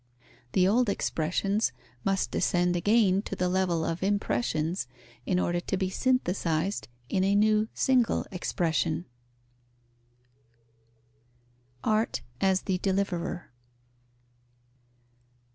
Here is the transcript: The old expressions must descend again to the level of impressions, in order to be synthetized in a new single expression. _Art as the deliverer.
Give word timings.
The 0.53 0.67
old 0.67 0.89
expressions 0.89 1.73
must 2.03 2.31
descend 2.31 2.75
again 2.75 3.21
to 3.21 3.35
the 3.35 3.47
level 3.47 3.85
of 3.85 4.01
impressions, 4.01 4.87
in 5.27 5.39
order 5.39 5.59
to 5.59 5.77
be 5.77 5.91
synthetized 5.91 6.87
in 7.07 7.23
a 7.23 7.35
new 7.35 7.67
single 7.75 8.25
expression. 8.31 9.05
_Art 11.83 12.21
as 12.41 12.63
the 12.63 12.79
deliverer. 12.79 13.51